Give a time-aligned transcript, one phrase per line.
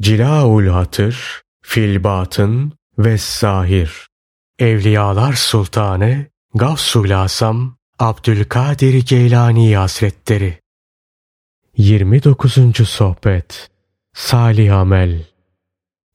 [0.00, 4.08] Cilaul Hatır, Filbatın ve Zahir.
[4.58, 10.58] Evliyalar Sultanı Gavsul Asam Abdülkadir Geylani Hazretleri
[11.76, 12.88] 29.
[12.88, 13.70] Sohbet
[14.14, 15.24] Salih Amel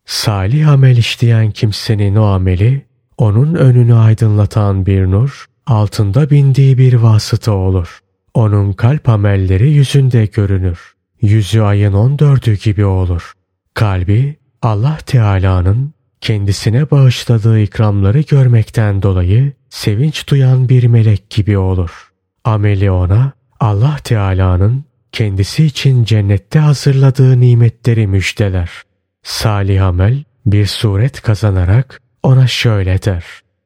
[0.05, 2.85] Salih amel işleyen kimsenin o ameli,
[3.17, 7.99] onun önünü aydınlatan bir nur, altında bindiği bir vasıta olur.
[8.33, 10.95] Onun kalp amelleri yüzünde görünür.
[11.21, 13.33] Yüzü ayın on dördü gibi olur.
[13.79, 22.11] Kalbi Allah Teala'nın kendisine bağışladığı ikramları görmekten dolayı sevinç duyan bir melek gibi olur.
[22.43, 28.71] Ameli ona Allah Teala'nın kendisi için cennette hazırladığı nimetleri müjdeler.
[29.23, 33.25] Salih amel bir suret kazanarak ona şöyle der.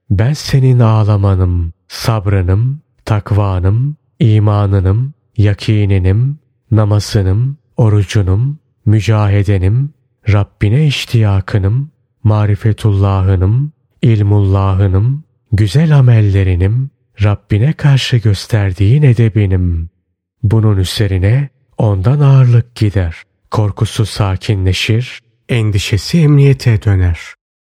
[0.09, 6.39] Ben senin ağlamanım, sabrınım, takvanım, imanınım, yakininim,
[6.71, 9.93] namazınım, orucunum, mücahedenim,
[10.31, 11.91] Rabbine iştiyakınım,
[12.23, 16.89] marifetullahınım, ilmullahınım, güzel amellerinim,
[17.23, 19.89] Rabbine karşı gösterdiğin edebinim.
[20.43, 27.19] Bunun üzerine ondan ağırlık gider, korkusu sakinleşir, endişesi emniyete döner.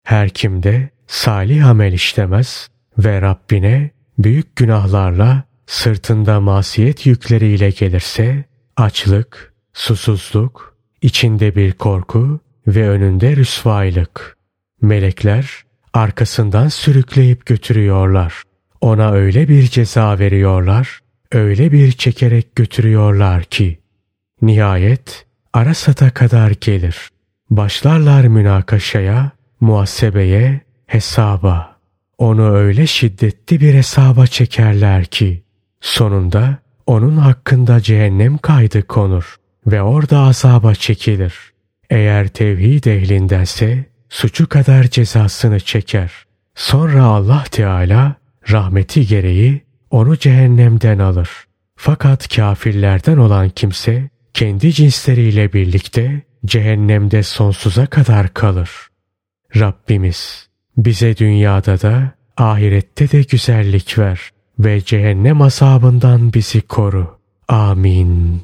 [0.04, 8.44] Her kimde salih amel işlemez ve Rabbine büyük günahlarla sırtında masiyet yükleriyle gelirse
[8.76, 14.36] açlık, susuzluk, içinde bir korku ve önünde rüsvaylık.
[14.82, 15.64] Melekler
[15.94, 18.42] arkasından sürükleyip götürüyorlar.
[18.80, 21.00] Ona öyle bir ceza veriyorlar,
[21.32, 23.78] öyle bir çekerek götürüyorlar ki
[24.42, 27.08] nihayet Arasat'a kadar gelir.
[27.50, 29.30] Başlarlar münakaşaya,
[29.60, 31.76] muhasebeye, hesaba.
[32.18, 35.42] Onu öyle şiddetli bir hesaba çekerler ki
[35.80, 39.36] sonunda onun hakkında cehennem kaydı konur
[39.66, 41.55] ve orada azaba çekilir.
[41.90, 46.12] Eğer tevhid ehlindense suçu kadar cezasını çeker.
[46.54, 48.16] Sonra Allah Teala
[48.50, 51.30] rahmeti gereği onu cehennemden alır.
[51.76, 58.70] Fakat kafirlerden olan kimse kendi cinsleriyle birlikte cehennemde sonsuza kadar kalır.
[59.56, 67.18] Rabbimiz bize dünyada da ahirette de güzellik ver ve cehennem azabından bizi koru.
[67.48, 68.42] Amin.